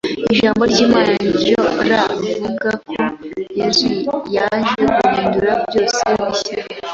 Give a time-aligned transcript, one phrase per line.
[0.33, 1.59] Ijambo ry’Imana niryo
[2.17, 2.95] rvuga ko
[3.59, 3.87] Yesu
[4.35, 6.55] yaje guhindura byose bishya